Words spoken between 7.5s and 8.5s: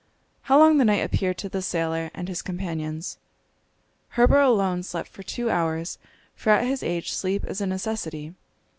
a necessity.